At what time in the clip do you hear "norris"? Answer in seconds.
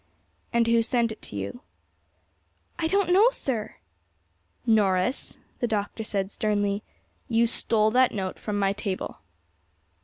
4.65-5.37